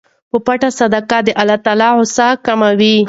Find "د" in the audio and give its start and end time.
1.25-1.27